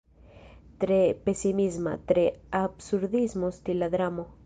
Tre 0.83 0.97
pesimisma, 1.27 1.93
tre 2.13 2.25
absurdismo-stila 2.63 3.97
dramo. 3.99 4.33